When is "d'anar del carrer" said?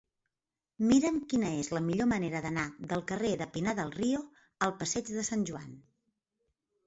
2.45-3.33